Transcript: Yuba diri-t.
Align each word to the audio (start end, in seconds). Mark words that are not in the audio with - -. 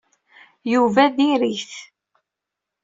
Yuba 0.73 1.03
diri-t. 1.15 1.73